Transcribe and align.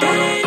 back. 0.00 0.37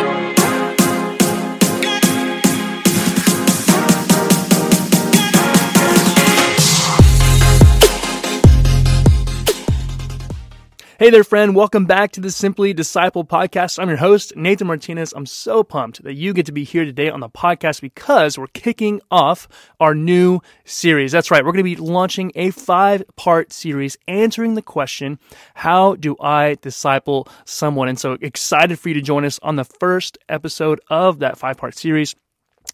Hey 11.02 11.10
there, 11.10 11.24
friend. 11.24 11.56
Welcome 11.56 11.86
back 11.86 12.12
to 12.12 12.22
the 12.22 12.28
SimpliDisciple 12.28 13.28
podcast. 13.28 13.80
I'm 13.80 13.90
your 13.90 13.98
host, 13.98 14.36
Nathan 14.36 14.68
Martinez. 14.68 15.14
I'm 15.14 15.26
so 15.26 15.64
pumped 15.64 16.04
that 16.04 16.14
you 16.14 16.32
get 16.32 16.46
to 16.46 16.52
be 16.52 16.64
here 16.64 16.86
today 16.86 17.10
on 17.10 17.22
the 17.22 17.28
podcast 17.28 17.82
because 17.82 18.38
we're 18.38 18.46
kicking 18.46 19.02
off 19.10 19.48
our 19.80 19.96
new 19.96 20.42
series. 20.64 21.12
That's 21.12 21.32
right. 21.32 21.44
We're 21.44 21.54
going 21.54 21.66
to 21.66 21.76
be 21.76 21.76
launching 21.76 22.32
a 22.36 22.52
five 22.52 23.04
part 23.16 23.52
series 23.52 23.98
answering 24.08 24.54
the 24.54 24.62
question, 24.62 25.18
How 25.56 25.96
do 25.96 26.16
I 26.22 26.58
disciple 26.62 27.28
someone? 27.46 27.88
And 27.88 28.00
so 28.00 28.20
excited 28.22 28.78
for 28.78 28.90
you 28.90 28.94
to 28.94 29.02
join 29.02 29.26
us 29.26 29.40
on 29.42 29.56
the 29.56 29.66
first 29.66 30.20
episode 30.30 30.82
of 30.88 31.18
that 31.18 31.36
five 31.36 31.58
part 31.58 31.76
series. 31.76 32.16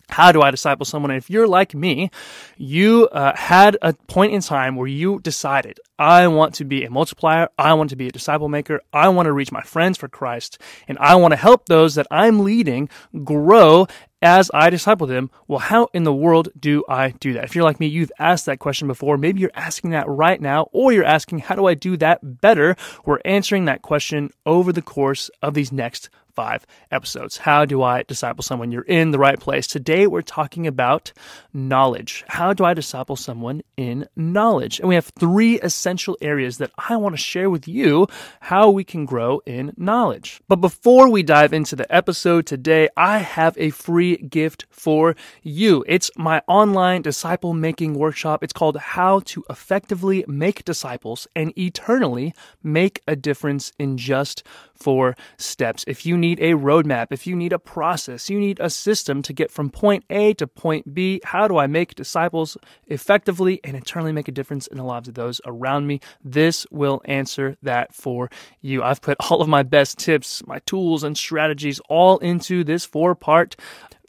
How 0.10 0.32
do 0.32 0.42
I 0.42 0.52
disciple 0.52 0.86
someone? 0.86 1.12
And 1.12 1.18
if 1.18 1.30
you're 1.30 1.48
like 1.48 1.76
me, 1.76 2.12
you 2.58 3.08
uh, 3.12 3.36
had 3.36 3.78
a 3.82 3.94
point 3.94 4.34
in 4.34 4.42
time 4.42 4.76
where 4.76 4.88
you 4.88 5.20
decided, 5.20 5.80
I 6.00 6.28
want 6.28 6.56
to 6.56 6.66
be 6.66 6.86
a 6.86 6.90
multiplier. 6.90 7.50
I 7.58 7.74
want 7.74 7.90
to 7.90 7.96
be 7.96 8.08
a 8.08 8.12
disciple 8.12 8.50
maker. 8.50 8.82
I 8.94 9.10
want 9.10 9.26
to 9.26 9.34
reach 9.34 9.52
my 9.52 9.62
friends 9.62 9.98
for 9.98 10.08
Christ. 10.08 10.60
And 10.88 10.98
I 11.00 11.16
want 11.16 11.34
to 11.34 11.38
help 11.38 11.66
those 11.66 11.96
that 11.96 12.08
I'm 12.10 12.44
leading 12.44 12.90
grow 13.24 13.88
as 14.22 14.50
I 14.54 14.70
disciple 14.70 15.08
them. 15.08 15.30
Well, 15.48 15.60
how 15.60 15.90
in 15.94 16.04
the 16.04 16.14
world 16.14 16.50
do 16.60 16.84
I 16.88 17.12
do 17.12 17.34
that? 17.34 17.44
If 17.44 17.56
you're 17.56 17.64
like 17.64 17.80
me, 17.80 17.88
you've 17.88 18.12
asked 18.18 18.46
that 18.46 18.60
question 18.60 18.88
before. 18.88 19.18
Maybe 19.18 19.42
you're 19.42 19.52
asking 19.54 19.92
that 19.92 20.08
right 20.08 20.40
now, 20.40 20.70
or 20.72 20.94
you're 20.94 21.04
asking, 21.04 21.40
how 21.40 21.56
do 21.56 21.68
I 21.68 21.74
do 21.74 21.98
that 21.98 22.42
better? 22.42 22.76
We're 23.06 23.22
answering 23.26 23.66
that 23.66 23.82
question 23.82 24.32
over 24.46 24.72
the 24.72 24.82
course 24.82 25.30
of 25.42 25.54
these 25.54 25.72
next 25.72 26.10
five 26.38 26.68
episodes. 26.92 27.38
How 27.38 27.66
do 27.66 27.82
I 27.82 28.04
disciple 28.04 28.44
someone? 28.44 28.72
You're 28.72 28.84
in 28.84 29.10
the 29.10 29.18
right 29.18 29.40
place. 29.40 29.66
Today 29.66 30.06
we're 30.06 30.22
talking 30.22 30.68
about 30.68 31.12
knowledge. 31.52 32.24
How 32.28 32.54
do 32.54 32.64
I 32.64 32.76
disciple 32.76 33.16
someone 33.16 33.64
in 33.76 34.08
knowledge? 34.16 34.80
And 34.80 34.88
we 34.88 34.94
have 34.94 35.12
three 35.20 35.60
essential 35.62 36.16
areas 36.22 36.60
that 36.60 36.70
I 36.78 36.96
want 36.98 37.14
to 37.14 37.18
share 37.22 37.50
with 37.50 37.68
you 37.68 38.06
how 38.40 38.70
we 38.70 38.84
can 38.84 39.06
grow 39.06 39.42
in 39.48 39.74
knowledge. 39.78 40.40
But 40.48 40.58
before 40.58 41.10
we 41.10 41.24
dive 41.24 41.54
into 41.54 41.76
the 41.76 41.92
episode 41.92 42.46
today, 42.46 42.88
I 42.96 43.18
have 43.18 43.58
a 43.58 43.72
free 43.72 44.18
gift 44.18 44.68
for 44.70 45.16
you. 45.42 45.84
It's 45.88 46.12
my 46.18 46.44
online 46.48 47.02
disciple 47.02 47.56
making 47.56 47.96
workshop. 47.96 48.44
It's 48.44 48.54
called 48.54 48.78
How 48.78 49.22
to 49.26 49.44
Effectively 49.50 50.24
Make 50.28 50.64
Disciples 50.66 51.28
and 51.36 51.52
Eternally 51.58 52.36
Make 52.62 53.02
a 53.08 53.16
Difference 53.16 53.72
in 53.80 53.98
Just 53.98 54.44
Four 54.78 55.16
Steps. 55.38 55.84
If 55.88 56.06
you 56.06 56.18
need 56.18 56.40
a 56.40 56.54
roadmap, 56.54 57.08
if 57.12 57.28
you 57.28 57.36
need 57.36 57.54
a 57.54 57.60
process, 57.60 58.30
you 58.30 58.40
need 58.40 58.60
a 58.60 58.70
system 58.70 59.22
to 59.24 59.34
get 59.34 59.52
from 59.52 59.70
point 59.70 60.04
A 60.10 60.34
to 60.36 60.48
point 60.48 60.94
B, 60.94 61.22
how 61.24 61.48
do 61.48 61.58
I 61.58 61.68
make 61.68 61.96
disciples 61.96 62.58
effectively 62.88 63.60
and 63.64 63.76
eternally 63.76 64.12
make 64.12 64.28
a 64.28 64.32
difference 64.32 64.68
in 64.68 64.78
the 64.78 64.84
lives 64.84 65.08
of 65.08 65.16
those 65.16 65.42
around 65.46 65.88
me? 65.88 66.00
This 66.24 66.66
will 66.72 67.02
answer 67.06 67.58
that 67.64 67.94
for 67.94 68.30
you. 68.62 68.84
I've 68.84 69.02
put 69.02 69.18
all 69.30 69.42
of 69.42 69.48
my 69.48 69.64
best 69.64 69.98
tips, 69.98 70.46
my 70.46 70.60
tools, 70.60 71.04
and 71.04 71.18
strategies 71.18 71.80
all 71.90 72.18
into 72.20 72.64
this 72.64 72.86
four 72.86 73.16
part 73.16 73.56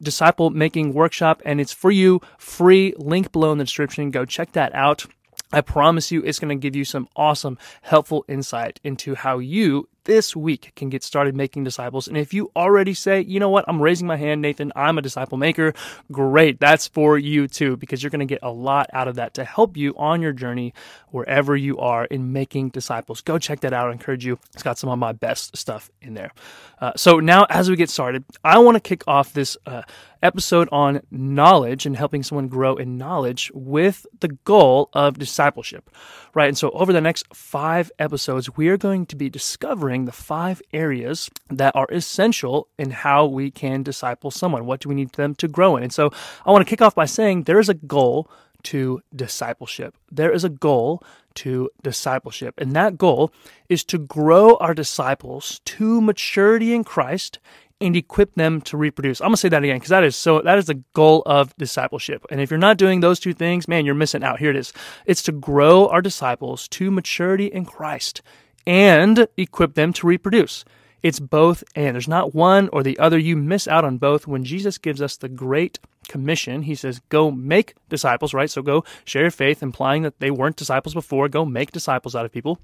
disciple 0.01 0.51
making 0.51 0.93
workshop, 0.93 1.43
and 1.45 1.61
it's 1.61 1.73
for 1.73 1.91
you 1.91 2.21
free. 2.39 2.95
Link 2.99 3.33
below 3.33 3.53
in 3.53 3.59
the 3.59 3.65
description. 3.65 4.11
Go 4.11 4.25
check 4.25 4.53
that 4.53 4.75
out. 4.75 5.07
I 5.53 5.63
promise 5.63 6.13
you, 6.13 6.23
it's 6.23 6.39
going 6.39 6.51
to 6.51 6.61
give 6.61 6.77
you 6.77 6.85
some 6.85 7.09
awesome, 7.17 7.59
helpful 7.83 8.25
insight 8.29 8.81
into 8.85 9.15
how 9.15 9.39
you 9.39 9.89
this 10.09 10.35
week 10.35 10.73
can 10.75 10.89
get 10.89 11.05
started 11.05 11.37
making 11.37 11.65
disciples. 11.65 12.09
And 12.09 12.17
if 12.17 12.33
you 12.33 12.51
already 12.57 12.95
say, 12.95 13.21
you 13.21 13.39
know 13.39 13.51
what, 13.51 13.67
I'm 13.69 13.81
raising 13.81 14.07
my 14.07 14.17
hand, 14.17 14.41
Nathan, 14.41 14.73
I'm 14.75 14.97
a 14.97 15.03
disciple 15.03 15.37
maker, 15.37 15.75
great. 16.11 16.59
That's 16.59 16.89
for 16.89 17.19
you 17.19 17.47
too, 17.47 17.77
because 17.77 18.03
you're 18.03 18.09
going 18.09 18.21
to 18.21 18.25
get 18.27 18.39
a 18.43 18.51
lot 18.51 18.89
out 18.95 19.07
of 19.07 19.17
that 19.17 19.35
to 19.35 19.45
help 19.45 19.77
you 19.77 19.95
on 19.99 20.23
your 20.23 20.33
journey 20.33 20.73
wherever 21.11 21.55
you 21.55 21.79
are 21.79 22.07
in 22.07 22.33
making 22.33 22.71
disciples. 22.71 23.21
Go 23.21 23.39
check 23.39 23.61
that 23.61 23.75
out. 23.75 23.91
I 23.91 23.93
encourage 23.93 24.25
you. 24.25 24.39
It's 24.55 24.63
got 24.63 24.79
some 24.79 24.89
of 24.89 24.99
my 24.99 25.13
best 25.13 25.55
stuff 25.59 25.91
in 26.01 26.15
there. 26.15 26.33
Uh, 26.81 26.93
so 26.97 27.21
now, 27.21 27.45
as 27.51 27.69
we 27.69 27.77
get 27.77 27.91
started, 27.91 28.25
I 28.43 28.59
want 28.61 28.77
to 28.77 28.81
kick 28.81 29.07
off 29.07 29.35
this 29.35 29.59
uh, 29.67 29.83
episode 30.23 30.69
on 30.73 31.01
knowledge 31.11 31.87
and 31.87 31.97
helping 31.97 32.23
someone 32.23 32.49
grow 32.49 32.77
in 32.77 32.99
knowledge 32.99 33.51
with 33.55 34.07
the 34.21 34.29
goal 34.29 34.91
of 34.93 35.19
discipleship, 35.19 35.91
right? 36.35 36.49
And 36.49 36.59
so 36.59 36.71
over 36.71 36.93
the 36.93 37.01
next 37.01 37.27
five 37.35 37.91
episodes, 37.99 38.57
we 38.57 38.69
are 38.69 38.77
going 38.77 39.07
to 39.07 39.17
be 39.17 39.31
discovering 39.31 40.05
the 40.05 40.13
five 40.13 40.61
areas 40.73 41.31
that 41.51 41.75
are 41.77 41.89
essential 41.91 42.69
in 42.79 42.91
how 42.91 43.27
we 43.27 43.51
can 43.51 43.83
disciple 43.83 44.31
someone. 44.31 44.67
What 44.67 44.81
do 44.81 44.89
we 44.89 44.95
need 44.95 45.13
them 45.13 45.35
to 45.37 45.49
grow 45.49 45.77
in? 45.77 45.83
And 45.85 45.93
so 45.93 46.11
I 46.45 46.51
want 46.51 46.67
to 46.67 46.71
kick 46.71 46.83
off 46.83 46.95
by 46.95 47.07
saying 47.07 47.45
there 47.45 47.61
is 47.61 47.69
a 47.69 47.75
goal 47.75 48.31
to 48.65 49.01
discipleship. 49.15 49.95
There 50.11 50.33
is 50.33 50.45
a 50.45 50.49
goal 50.49 51.03
to 51.35 51.71
discipleship. 51.83 52.55
And 52.59 52.73
that 52.73 52.99
goal 52.99 53.33
is 53.69 53.85
to 53.85 53.99
grow 53.99 54.57
our 54.57 54.75
disciples 54.75 55.61
to 55.65 56.01
maturity 56.01 56.75
in 56.75 56.83
Christ 56.83 57.39
and 57.81 57.95
equip 57.97 58.35
them 58.35 58.61
to 58.63 58.77
reproduce. 58.77 59.21
I'm 59.21 59.29
gonna 59.29 59.37
say 59.37 59.49
that 59.49 59.63
again 59.63 59.77
because 59.77 59.91
that 59.91 60.05
is 60.05 60.17
so 60.17 60.41
that 60.43 60.59
is 60.59 60.67
the 60.67 60.83
goal 60.95 61.23
of 61.27 61.57
discipleship. 61.57 62.27
And 62.31 62.41
if 62.41 62.51
you're 62.51 62.59
not 62.59 62.77
doing 62.77 63.01
those 63.01 63.21
two 63.21 63.35
things, 63.35 63.69
man, 63.69 63.87
you're 63.87 63.95
missing 63.95 64.25
out. 64.25 64.41
Here 64.41 64.51
it 64.51 64.57
is. 64.57 64.73
It's 65.07 65.23
to 65.25 65.33
grow 65.33 65.89
our 65.89 66.03
disciples 66.03 66.69
to 66.69 66.91
maturity 66.91 67.47
in 67.47 67.65
Christ 67.65 68.23
and 68.67 69.29
equip 69.37 69.75
them 69.75 69.93
to 69.95 70.07
reproduce. 70.07 70.65
It's 71.03 71.21
both 71.21 71.63
and. 71.75 71.95
There's 71.95 72.09
not 72.09 72.35
one 72.35 72.69
or 72.73 72.83
the 72.83 72.99
other. 72.99 73.19
You 73.19 73.37
miss 73.37 73.69
out 73.69 73.85
on 73.85 73.99
both. 73.99 74.27
When 74.27 74.45
Jesus 74.45 74.79
gives 74.79 75.01
us 75.01 75.17
the 75.17 75.29
Great 75.29 75.79
Commission, 76.09 76.63
he 76.63 76.75
says, 76.75 77.01
go 77.09 77.31
make 77.31 77.75
disciples, 77.89 78.35
right? 78.35 78.51
So 78.51 78.63
go 78.63 78.85
share 79.05 79.23
your 79.23 79.31
faith, 79.31 79.63
implying 79.63 80.03
that 80.03 80.19
they 80.19 80.31
weren't 80.31 80.57
disciples 80.57 80.95
before. 80.95 81.29
Go 81.29 81.45
make 81.45 81.71
disciples 81.71 82.17
out 82.17 82.25
of 82.25 82.33
people. 82.33 82.59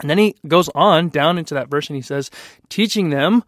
And 0.00 0.10
then 0.10 0.18
he 0.18 0.34
goes 0.48 0.68
on 0.74 1.08
down 1.08 1.38
into 1.38 1.54
that 1.54 1.68
verse 1.68 1.88
and 1.88 1.96
he 1.96 2.02
says, 2.02 2.30
teaching 2.68 3.10
them 3.10 3.44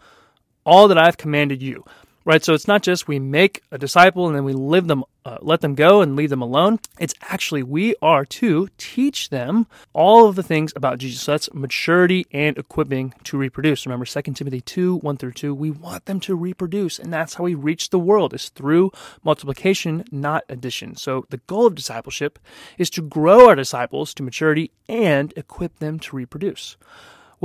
all 0.64 0.88
that 0.88 0.98
I've 0.98 1.16
commanded 1.16 1.62
you 1.62 1.84
right? 2.24 2.44
So 2.44 2.54
it's 2.54 2.68
not 2.68 2.82
just 2.82 3.06
we 3.06 3.18
make 3.18 3.62
a 3.70 3.78
disciple 3.78 4.26
and 4.26 4.34
then 4.34 4.44
we 4.44 4.52
live 4.52 4.86
them, 4.86 5.04
uh, 5.24 5.38
let 5.40 5.60
them 5.60 5.74
go 5.74 6.00
and 6.00 6.16
leave 6.16 6.30
them 6.30 6.42
alone. 6.42 6.80
It's 6.98 7.14
actually 7.22 7.62
we 7.62 7.94
are 8.00 8.24
to 8.24 8.68
teach 8.78 9.28
them 9.28 9.66
all 9.92 10.28
of 10.28 10.36
the 10.36 10.42
things 10.42 10.72
about 10.74 10.98
Jesus. 10.98 11.22
So 11.22 11.32
that's 11.32 11.52
maturity 11.52 12.26
and 12.32 12.56
equipping 12.56 13.14
to 13.24 13.36
reproduce. 13.36 13.86
Remember 13.86 14.06
2 14.06 14.22
Timothy 14.32 14.60
2, 14.60 14.96
1 14.96 15.16
through 15.16 15.32
2. 15.32 15.54
We 15.54 15.70
want 15.70 16.06
them 16.06 16.20
to 16.20 16.34
reproduce, 16.34 16.98
and 16.98 17.12
that's 17.12 17.34
how 17.34 17.44
we 17.44 17.54
reach 17.54 17.90
the 17.90 17.98
world 17.98 18.34
is 18.34 18.48
through 18.48 18.90
multiplication, 19.22 20.04
not 20.10 20.44
addition. 20.48 20.96
So 20.96 21.26
the 21.30 21.38
goal 21.46 21.66
of 21.66 21.74
discipleship 21.74 22.38
is 22.78 22.90
to 22.90 23.02
grow 23.02 23.48
our 23.48 23.54
disciples 23.54 24.14
to 24.14 24.22
maturity 24.22 24.70
and 24.88 25.32
equip 25.36 25.78
them 25.78 25.98
to 26.00 26.16
reproduce. 26.16 26.76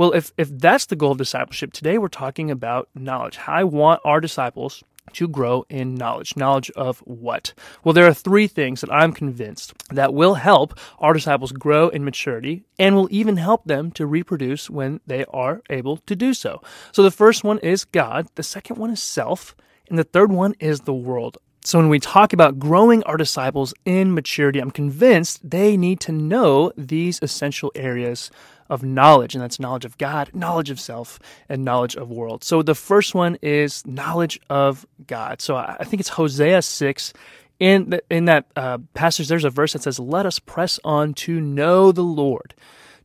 Well, 0.00 0.12
if, 0.12 0.32
if 0.38 0.48
that's 0.48 0.86
the 0.86 0.96
goal 0.96 1.12
of 1.12 1.18
discipleship, 1.18 1.74
today 1.74 1.98
we're 1.98 2.08
talking 2.08 2.50
about 2.50 2.88
knowledge. 2.94 3.38
I 3.46 3.64
want 3.64 4.00
our 4.02 4.18
disciples 4.18 4.82
to 5.12 5.28
grow 5.28 5.66
in 5.68 5.94
knowledge. 5.94 6.38
Knowledge 6.38 6.70
of 6.70 7.00
what? 7.00 7.52
Well, 7.84 7.92
there 7.92 8.06
are 8.06 8.14
three 8.14 8.46
things 8.46 8.80
that 8.80 8.90
I'm 8.90 9.12
convinced 9.12 9.74
that 9.90 10.14
will 10.14 10.36
help 10.36 10.78
our 11.00 11.12
disciples 11.12 11.52
grow 11.52 11.90
in 11.90 12.02
maturity 12.02 12.64
and 12.78 12.96
will 12.96 13.08
even 13.10 13.36
help 13.36 13.66
them 13.66 13.90
to 13.90 14.06
reproduce 14.06 14.70
when 14.70 15.00
they 15.06 15.26
are 15.26 15.60
able 15.68 15.98
to 15.98 16.16
do 16.16 16.32
so. 16.32 16.62
So 16.92 17.02
the 17.02 17.10
first 17.10 17.44
one 17.44 17.58
is 17.58 17.84
God, 17.84 18.26
the 18.36 18.42
second 18.42 18.78
one 18.78 18.88
is 18.88 19.02
self, 19.02 19.54
and 19.90 19.98
the 19.98 20.04
third 20.04 20.32
one 20.32 20.54
is 20.60 20.80
the 20.80 20.94
world. 20.94 21.36
So, 21.62 21.78
when 21.78 21.90
we 21.90 22.00
talk 22.00 22.32
about 22.32 22.58
growing 22.58 23.02
our 23.02 23.18
disciples 23.18 23.74
in 23.84 24.14
maturity, 24.14 24.60
I'm 24.60 24.70
convinced 24.70 25.50
they 25.50 25.76
need 25.76 26.00
to 26.00 26.10
know 26.10 26.72
these 26.74 27.18
essential 27.20 27.70
areas 27.74 28.30
of 28.70 28.82
knowledge, 28.82 29.34
and 29.34 29.42
that's 29.42 29.60
knowledge 29.60 29.84
of 29.84 29.98
God, 29.98 30.30
knowledge 30.32 30.70
of 30.70 30.80
self, 30.80 31.18
and 31.48 31.64
knowledge 31.64 31.96
of 31.96 32.10
world. 32.10 32.44
So, 32.44 32.62
the 32.62 32.74
first 32.74 33.14
one 33.14 33.36
is 33.42 33.86
knowledge 33.86 34.40
of 34.48 34.86
God. 35.06 35.42
So, 35.42 35.56
I 35.56 35.84
think 35.84 36.00
it's 36.00 36.10
Hosea 36.10 36.62
6. 36.62 37.12
In, 37.58 37.90
the, 37.90 38.02
in 38.08 38.24
that 38.24 38.46
uh, 38.56 38.78
passage, 38.94 39.28
there's 39.28 39.44
a 39.44 39.50
verse 39.50 39.74
that 39.74 39.82
says, 39.82 39.98
Let 39.98 40.24
us 40.24 40.38
press 40.38 40.80
on 40.82 41.12
to 41.14 41.40
know 41.40 41.92
the 41.92 42.02
Lord 42.02 42.54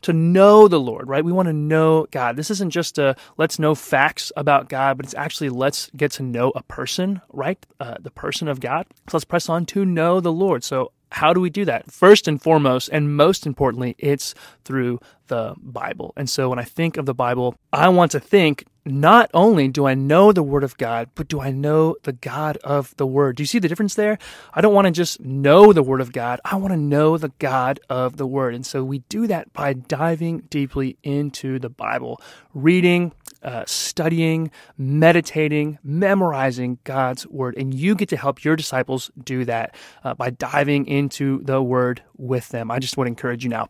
to 0.05 0.13
know 0.13 0.67
the 0.67 0.79
Lord, 0.79 1.09
right? 1.09 1.25
We 1.25 1.31
want 1.31 1.47
to 1.47 1.53
know 1.53 2.05
God. 2.11 2.35
This 2.35 2.51
isn't 2.51 2.69
just 2.69 2.99
a 2.99 3.15
let's 3.37 3.57
know 3.57 3.73
facts 3.73 4.31
about 4.37 4.69
God, 4.69 4.97
but 4.97 5.05
it's 5.07 5.15
actually 5.15 5.49
let's 5.49 5.89
get 5.97 6.11
to 6.11 6.23
know 6.23 6.51
a 6.55 6.61
person, 6.61 7.21
right? 7.33 7.57
Uh, 7.79 7.95
the 7.99 8.11
person 8.11 8.47
of 8.47 8.59
God. 8.59 8.85
So 9.09 9.17
let's 9.17 9.25
press 9.25 9.49
on 9.49 9.65
to 9.67 9.83
know 9.83 10.19
the 10.19 10.31
Lord. 10.31 10.63
So 10.63 10.91
how 11.15 11.31
do 11.33 11.39
we 11.39 11.49
do 11.49 11.63
that? 11.63 11.89
First 11.89 12.27
and 12.27 12.41
foremost, 12.41 12.89
and 12.91 13.15
most 13.15 13.45
importantly, 13.47 13.95
it's 13.97 14.35
through 14.65 14.99
the 15.27 15.55
Bible. 15.57 16.11
And 16.17 16.29
so 16.29 16.49
when 16.49 16.59
I 16.59 16.65
think 16.65 16.97
of 16.97 17.05
the 17.05 17.13
Bible, 17.13 17.55
I 17.71 17.87
want 17.87 18.11
to 18.11 18.19
think 18.19 18.65
not 18.83 19.31
only 19.33 19.69
do 19.69 19.87
I 19.87 19.93
know 19.93 20.33
the 20.33 20.43
Word 20.43 20.65
of 20.65 20.75
God, 20.75 21.09
but 21.15 21.29
do 21.29 21.39
I 21.39 21.51
know 21.51 21.95
the 22.03 22.11
God 22.11 22.57
of 22.65 22.93
the 22.97 23.07
Word? 23.07 23.37
Do 23.37 23.43
you 23.43 23.47
see 23.47 23.59
the 23.59 23.69
difference 23.69 23.95
there? 23.95 24.17
I 24.53 24.59
don't 24.59 24.73
want 24.73 24.87
to 24.87 24.91
just 24.91 25.21
know 25.21 25.71
the 25.71 25.81
Word 25.81 26.01
of 26.01 26.11
God. 26.11 26.41
I 26.43 26.57
want 26.57 26.73
to 26.73 26.77
know 26.77 27.17
the 27.17 27.31
God 27.39 27.79
of 27.89 28.17
the 28.17 28.27
Word. 28.27 28.53
And 28.53 28.65
so 28.65 28.83
we 28.83 28.99
do 29.07 29.25
that 29.27 29.53
by 29.53 29.71
diving 29.71 30.39
deeply 30.49 30.97
into 31.01 31.59
the 31.59 31.69
Bible, 31.69 32.21
reading 32.53 33.13
uh, 33.45 33.63
studying, 33.67 34.51
meditating, 34.77 35.77
memorizing 35.83 36.79
God's 36.83 37.27
word. 37.27 37.55
And 37.57 37.73
you 37.73 37.95
get 37.95 38.09
to 38.09 38.17
help 38.17 38.43
your 38.43 38.55
disciples 38.55 39.11
do 39.23 39.45
that 39.45 39.75
uh, 40.03 40.15
by 40.15 40.31
diving 40.31 40.87
into 40.87 41.41
the 41.43 41.61
word 41.61 42.01
with 42.17 42.49
them. 42.49 42.71
I 42.71 42.79
just 42.79 42.97
would 42.97 43.07
encourage 43.07 43.43
you 43.43 43.49
now. 43.49 43.67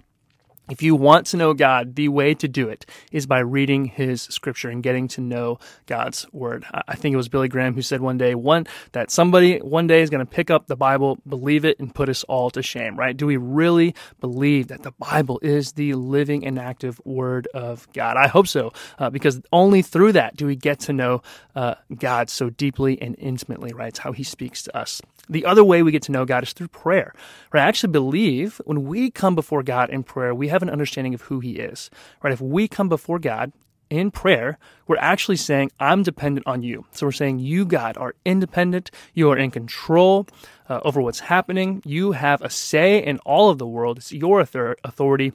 If 0.69 0.81
you 0.81 0.95
want 0.95 1.27
to 1.27 1.37
know 1.37 1.53
God, 1.53 1.95
the 1.95 2.09
way 2.09 2.33
to 2.35 2.47
do 2.47 2.69
it 2.69 2.85
is 3.11 3.27
by 3.27 3.39
reading 3.39 3.85
his 3.85 4.23
scripture 4.23 4.69
and 4.69 4.81
getting 4.81 5.07
to 5.09 5.21
know 5.21 5.59
God's 5.85 6.25
word. 6.31 6.65
I 6.87 6.95
think 6.95 7.13
it 7.13 7.17
was 7.17 7.29
Billy 7.29 7.47
Graham 7.47 7.75
who 7.75 7.81
said 7.81 8.01
one 8.01 8.17
day, 8.17 8.33
one, 8.33 8.65
that 8.93 9.11
somebody 9.11 9.59
one 9.59 9.87
day 9.87 10.01
is 10.01 10.09
going 10.09 10.25
to 10.25 10.31
pick 10.31 10.49
up 10.49 10.67
the 10.67 10.75
Bible, 10.75 11.19
believe 11.27 11.65
it, 11.65 11.79
and 11.79 11.93
put 11.93 12.09
us 12.09 12.23
all 12.23 12.49
to 12.51 12.63
shame, 12.63 12.97
right? 12.97 13.15
Do 13.15 13.27
we 13.27 13.37
really 13.37 13.93
believe 14.19 14.69
that 14.69 14.81
the 14.83 14.91
Bible 14.91 15.39
is 15.43 15.73
the 15.73 15.93
living 15.93 16.45
and 16.45 16.57
active 16.57 16.99
word 17.05 17.47
of 17.53 17.87
God? 17.93 18.17
I 18.17 18.27
hope 18.27 18.47
so, 18.47 18.73
uh, 18.97 19.09
because 19.09 19.41
only 19.53 19.81
through 19.81 20.13
that 20.13 20.35
do 20.35 20.47
we 20.47 20.55
get 20.55 20.79
to 20.81 20.93
know 20.93 21.21
uh, 21.55 21.75
God 21.95 22.29
so 22.29 22.49
deeply 22.49 23.01
and 23.01 23.15
intimately, 23.19 23.71
right? 23.73 23.89
It's 23.89 23.99
how 23.99 24.11
he 24.13 24.23
speaks 24.23 24.63
to 24.63 24.75
us. 24.77 25.01
The 25.29 25.45
other 25.45 25.63
way 25.63 25.83
we 25.83 25.91
get 25.91 26.03
to 26.03 26.11
know 26.11 26.25
God 26.25 26.43
is 26.43 26.53
through 26.53 26.69
prayer. 26.69 27.13
Right? 27.51 27.63
I 27.63 27.67
actually 27.67 27.91
believe 27.91 28.61
when 28.65 28.85
we 28.85 29.11
come 29.11 29.35
before 29.35 29.63
God 29.63 29.89
in 29.89 30.03
prayer, 30.03 30.33
we 30.33 30.49
have 30.49 30.61
an 30.61 30.69
understanding 30.69 31.13
of 31.13 31.21
who 31.21 31.39
He 31.39 31.53
is. 31.53 31.89
Right? 32.21 32.33
If 32.33 32.41
we 32.41 32.67
come 32.67 32.89
before 32.89 33.19
God 33.19 33.51
in 33.89 34.11
prayer, 34.11 34.57
we're 34.87 34.97
actually 34.97 35.37
saying, 35.37 35.71
I'm 35.79 36.03
dependent 36.03 36.47
on 36.47 36.63
you. 36.63 36.85
So 36.91 37.05
we're 37.05 37.11
saying, 37.11 37.39
You, 37.39 37.65
God, 37.65 37.97
are 37.97 38.15
independent. 38.25 38.91
You 39.13 39.31
are 39.31 39.37
in 39.37 39.51
control 39.51 40.27
uh, 40.69 40.79
over 40.83 41.01
what's 41.01 41.19
happening. 41.21 41.81
You 41.85 42.13
have 42.13 42.41
a 42.41 42.49
say 42.49 43.03
in 43.03 43.19
all 43.19 43.49
of 43.49 43.57
the 43.57 43.67
world. 43.67 43.97
It's 43.97 44.11
your 44.11 44.39
authority. 44.39 45.33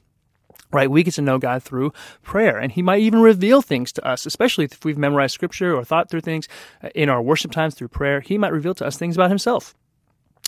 Right, 0.73 0.89
we 0.89 1.03
get 1.03 1.15
to 1.15 1.23
know 1.23 1.39
God 1.39 1.65
through 1.65 1.93
prayer, 2.23 2.57
and 2.57 2.71
He 2.71 2.81
might 2.81 3.01
even 3.01 3.21
reveal 3.21 3.61
things 3.61 3.91
to 3.93 4.07
us, 4.07 4.25
especially 4.25 4.67
if 4.67 4.85
we've 4.85 4.97
memorized 4.97 5.35
Scripture 5.35 5.75
or 5.75 5.83
thought 5.83 6.09
through 6.09 6.21
things 6.21 6.47
uh, 6.85 6.91
in 6.95 7.09
our 7.09 7.21
worship 7.21 7.51
times 7.51 7.75
through 7.75 7.89
prayer. 7.89 8.21
He 8.21 8.39
might 8.39 8.53
reveal 8.53 8.75
to 8.77 8.87
us 8.87 8.97
things 8.97 9.17
about 9.17 9.31
Himself. 9.31 9.75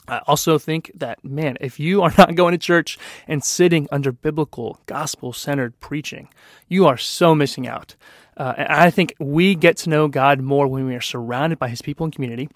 I 0.09 0.19
also 0.27 0.59
think 0.59 0.91
that, 0.95 1.25
man, 1.25 1.57
if 1.61 1.79
you 1.79 2.03
are 2.03 2.13
not 2.19 2.35
going 2.35 2.53
to 2.53 2.59
church 2.59 2.99
and 3.27 3.43
sitting 3.43 3.89
under 3.91 4.13
biblical, 4.13 4.81
gospel 4.87 5.33
centered 5.33 5.79
preaching, 5.81 6.29
you 6.69 6.87
are 6.87 6.97
so 6.97 7.35
missing 7.35 7.67
out. 7.67 7.95
Uh, 8.37 8.55
and 8.57 8.69
I 8.69 8.91
think 8.91 9.15
we 9.19 9.55
get 9.55 9.77
to 9.79 9.91
know 9.91 10.09
God 10.09 10.41
more 10.41 10.67
when 10.67 10.87
we 10.87 10.95
are 10.95 11.03
surrounded 11.03 11.59
by 11.59 11.69
his 11.69 11.83
people 11.83 12.05
and 12.05 12.15
community 12.15 12.49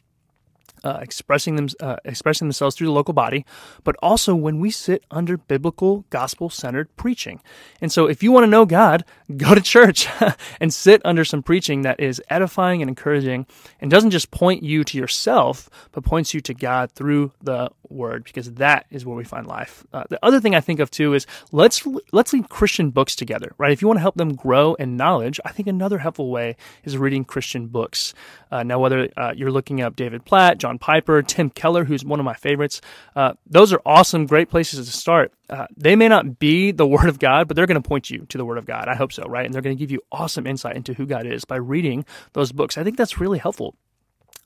uh, 0.86 1.00
expressing 1.02 1.56
them 1.56 1.68
uh, 1.80 1.96
expressing 2.04 2.46
themselves 2.46 2.76
through 2.76 2.86
the 2.86 2.92
local 2.92 3.12
body, 3.12 3.44
but 3.82 3.96
also 4.00 4.36
when 4.36 4.60
we 4.60 4.70
sit 4.70 5.04
under 5.10 5.36
biblical, 5.36 6.04
gospel 6.10 6.48
centered 6.48 6.94
preaching. 6.96 7.40
And 7.80 7.90
so, 7.90 8.06
if 8.06 8.22
you 8.22 8.30
want 8.30 8.44
to 8.44 8.50
know 8.50 8.64
God, 8.64 9.04
go 9.36 9.52
to 9.52 9.60
church 9.60 10.06
and 10.60 10.72
sit 10.72 11.02
under 11.04 11.24
some 11.24 11.42
preaching 11.42 11.82
that 11.82 11.98
is 11.98 12.22
edifying 12.30 12.82
and 12.82 12.88
encouraging, 12.88 13.46
and 13.80 13.90
doesn't 13.90 14.12
just 14.12 14.30
point 14.30 14.62
you 14.62 14.84
to 14.84 14.96
yourself, 14.96 15.68
but 15.90 16.04
points 16.04 16.32
you 16.32 16.40
to 16.42 16.54
God 16.54 16.92
through 16.92 17.32
the 17.42 17.68
Word, 17.88 18.24
because 18.24 18.52
that 18.54 18.86
is 18.90 19.04
where 19.04 19.16
we 19.16 19.24
find 19.24 19.46
life. 19.46 19.84
Uh, 19.92 20.04
the 20.08 20.24
other 20.24 20.40
thing 20.40 20.54
I 20.54 20.60
think 20.60 20.78
of 20.78 20.90
too 20.90 21.14
is 21.14 21.26
let's 21.50 21.84
let's 22.12 22.32
read 22.32 22.48
Christian 22.48 22.90
books 22.90 23.16
together, 23.16 23.52
right? 23.58 23.72
If 23.72 23.82
you 23.82 23.88
want 23.88 23.98
to 23.98 24.02
help 24.02 24.16
them 24.16 24.34
grow 24.34 24.74
in 24.74 24.96
knowledge, 24.96 25.40
I 25.44 25.50
think 25.50 25.66
another 25.66 25.98
helpful 25.98 26.30
way 26.30 26.56
is 26.84 26.96
reading 26.96 27.24
Christian 27.24 27.66
books. 27.66 28.14
Uh, 28.50 28.62
now, 28.62 28.78
whether 28.78 29.08
uh, 29.16 29.32
you're 29.36 29.50
looking 29.50 29.80
up 29.80 29.96
David 29.96 30.24
Platt, 30.24 30.58
John 30.58 30.75
Piper, 30.78 31.22
Tim 31.22 31.50
Keller, 31.50 31.84
who's 31.84 32.04
one 32.04 32.20
of 32.20 32.24
my 32.24 32.34
favorites. 32.34 32.80
Uh, 33.14 33.34
those 33.46 33.72
are 33.72 33.80
awesome, 33.84 34.26
great 34.26 34.48
places 34.50 34.86
to 34.86 34.92
start. 34.96 35.32
Uh, 35.48 35.66
they 35.76 35.96
may 35.96 36.08
not 36.08 36.38
be 36.38 36.72
the 36.72 36.86
Word 36.96 37.08
of 37.08 37.18
God, 37.18 37.48
but 37.48 37.56
they're 37.56 37.66
going 37.66 37.80
to 37.80 37.88
point 37.88 38.10
you 38.10 38.26
to 38.28 38.38
the 38.38 38.44
Word 38.44 38.58
of 38.58 38.66
God. 38.66 38.88
I 38.88 38.94
hope 38.94 39.12
so, 39.12 39.24
right? 39.24 39.44
And 39.44 39.54
they're 39.54 39.62
going 39.62 39.76
to 39.76 39.80
give 39.80 39.90
you 39.90 40.00
awesome 40.12 40.46
insight 40.46 40.76
into 40.76 40.94
who 40.94 41.06
God 41.06 41.26
is 41.26 41.44
by 41.44 41.56
reading 41.56 42.04
those 42.32 42.52
books. 42.52 42.78
I 42.78 42.84
think 42.84 42.96
that's 42.96 43.20
really 43.20 43.38
helpful. 43.38 43.74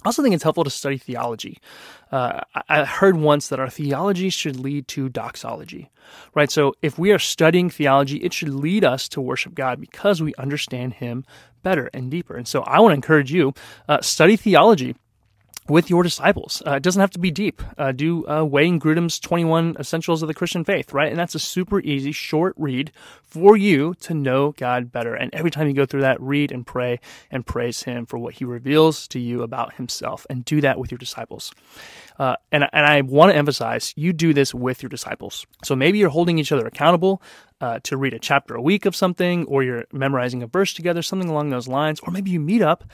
I 0.03 0.09
also 0.09 0.23
think 0.23 0.35
it's 0.35 0.45
helpful 0.45 0.65
to 0.65 0.71
study 0.71 0.97
theology. 0.97 1.59
Uh, 2.11 2.41
I 2.71 2.85
heard 2.87 3.17
once 3.17 3.49
that 3.49 3.61
our 3.61 3.69
theology 3.69 4.31
should 4.31 4.59
lead 4.59 4.89
to 4.89 5.11
doxology, 5.11 5.91
right? 6.35 6.51
So 6.51 6.73
if 6.81 6.99
we 6.99 7.13
are 7.13 7.19
studying 7.19 7.69
theology, 7.69 8.17
it 8.19 8.33
should 8.33 8.55
lead 8.55 8.83
us 8.83 9.11
to 9.11 9.21
worship 9.21 9.55
God 9.55 9.79
because 9.79 10.23
we 10.23 10.35
understand 10.37 10.95
Him 10.95 11.27
better 11.63 11.91
and 11.93 12.11
deeper. 12.11 12.37
And 12.37 12.49
so 12.49 12.63
I 12.63 12.81
want 12.81 12.93
to 12.93 12.95
encourage 12.95 13.31
you 13.31 13.53
uh, 13.89 14.01
study 14.01 14.37
theology 14.37 14.97
with 15.69 15.89
your 15.89 16.03
disciples. 16.03 16.63
Uh, 16.67 16.73
it 16.73 16.83
doesn't 16.83 17.01
have 17.01 17.11
to 17.11 17.19
be 17.19 17.31
deep. 17.31 17.63
Uh, 17.79 17.93
do 17.93 18.27
uh, 18.29 18.45
Wayne 18.45 18.81
Grudem's 18.81 19.19
21 19.21 19.77
Essentials 19.79 20.23
of 20.23 20.29
the 20.29 20.35
Christian 20.35 20.65
Faith, 20.65 20.93
right? 20.93 21.11
And 21.11 21.19
that's 21.19 21.35
a 21.35 21.39
super 21.39 21.81
easy, 21.81 22.13
short 22.13 22.55
read 22.57 22.91
for 23.23 23.57
you 23.57 23.95
to 24.01 24.15
know 24.15 24.53
God 24.53 24.91
better. 24.91 25.15
And 25.15 25.33
every 25.35 25.51
time 25.51 25.69
you 25.69 25.75
go 25.75 25.87
through 25.87 26.01
that, 26.01 26.21
read 26.21 26.51
and 26.51 26.67
pray 26.67 26.99
and 27.31 27.47
praise 27.47 27.85
Him 27.85 28.07
for 28.07 28.19
what 28.19 28.35
He 28.35 28.45
reveals 28.45 29.07
to 29.09 29.21
you 29.21 29.43
about 29.43 29.75
Himself. 29.75 30.27
And 30.29 30.45
do 30.45 30.61
that 30.61 30.79
with 30.79 30.91
your 30.91 30.99
disciples. 30.99 31.53
Uh, 32.19 32.37
and, 32.53 32.65
and 32.73 32.87
I 32.87 33.01
want 33.03 33.33
to 33.33 33.37
emphasize 33.37 33.95
you 33.97 34.13
do 34.13 34.35
this 34.35 34.53
with 34.53 34.83
your 34.83 34.91
disciples. 34.91 35.47
So 35.65 35.77
maybe 35.77 35.99
you're 35.99 36.11
holding 36.11 36.39
each 36.39 36.53
other 36.53 36.67
accountable 36.67 37.23
uh, 37.61 37.79
to 37.81 37.97
read 37.97 38.15
a 38.15 38.19
chapter 38.19 38.55
a 38.55 38.63
week 38.63 38.87
of 38.87 38.97
something, 38.97 39.45
or 39.47 39.63
you're 39.63 39.85
memorizing 39.93 40.43
a 40.43 40.47
verse 40.47 40.73
together, 40.73 41.03
something 41.03 41.29
along 41.29 41.51
those 41.51 41.69
lines. 41.69 42.01
Or 42.01 42.13
maybe 42.13 42.31
you 42.31 42.41
meet 42.41 42.63
up 42.63 42.85